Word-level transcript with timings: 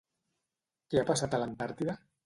Què 0.95 1.03
ha 1.03 1.07
passat 1.13 1.37
a 1.39 1.43
l'Antàrtida? 1.45 2.01